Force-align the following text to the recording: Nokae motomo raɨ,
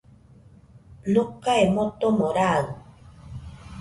Nokae 1.11 1.61
motomo 1.75 2.27
raɨ, 2.37 2.59